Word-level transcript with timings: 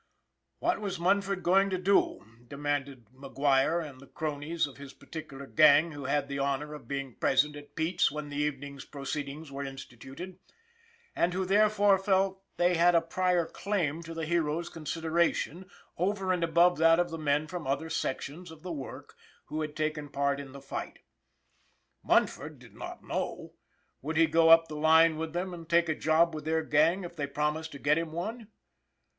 What 0.57 0.81
was 0.81 0.97
Munford 0.99 1.43
going 1.43 1.69
to 1.69 1.77
do? 1.77 2.25
demanded 2.47 3.05
Mc 3.13 3.35
Guire 3.35 3.81
and 3.81 4.01
the 4.01 4.07
cronies 4.07 4.65
of 4.65 4.77
his 4.77 4.93
particular 4.93 5.45
gang 5.45 5.91
who 5.91 6.05
had 6.05 6.21
had 6.23 6.27
the 6.27 6.39
honor 6.39 6.73
of 6.73 6.87
being 6.87 7.13
present 7.13 7.55
at 7.55 7.75
Pete's 7.75 8.09
when 8.11 8.29
the 8.29 8.35
evening's 8.37 8.83
proceedings 8.83 9.51
were 9.51 9.63
instituted, 9.63 10.39
and 11.15 11.33
who 11.35 11.45
there 11.45 11.69
fore 11.69 11.99
felt 11.99 12.41
they 12.57 12.73
had 12.73 12.95
a 12.95 12.99
prior 13.01 13.45
claim 13.45 14.01
to 14.01 14.15
the 14.15 14.25
hero's 14.25 14.71
considera 14.71 15.35
tion 15.35 15.69
over 15.99 16.33
and 16.33 16.43
above 16.43 16.79
that 16.79 16.99
of 16.99 17.11
the 17.11 17.19
men 17.19 17.45
from 17.45 17.67
other 17.67 17.91
sec 17.91 18.21
tions 18.21 18.49
of 18.49 18.63
the 18.63 18.73
work 18.73 19.15
who 19.49 19.61
had 19.61 19.75
taken 19.75 20.09
part 20.09 20.39
in 20.39 20.51
the 20.51 20.61
fight. 20.61 20.97
Munford 22.01 22.57
did 22.57 22.73
not 22.75 23.03
know. 23.03 23.53
Would 24.01 24.17
he 24.17 24.25
go 24.25 24.49
up 24.49 24.67
the 24.67 24.77
line 24.77 25.17
with 25.17 25.33
them 25.33 25.53
and 25.53 25.69
take 25.69 25.89
a 25.89 25.93
job 25.95 26.33
with 26.33 26.45
their 26.45 26.63
gang 26.63 27.03
if 27.03 27.15
they 27.15 27.27
promised 27.27 27.71
to 27.73 27.77
get 27.77 27.99
him 27.99 28.11
one? 28.11 28.47